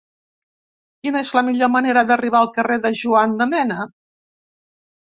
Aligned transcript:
Quina 1.07 1.21
és 1.25 1.33
la 1.39 1.43
millor 1.51 1.71
manera 1.75 2.05
d'arribar 2.13 2.41
al 2.41 2.51
carrer 2.59 2.81
de 2.89 2.95
Juan 3.05 3.39
de 3.45 3.51
Mena? 3.55 3.89